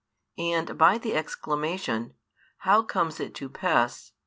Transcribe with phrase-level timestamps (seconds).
[0.39, 2.15] And by the exclamation,
[2.57, 4.13] How comes it to pass?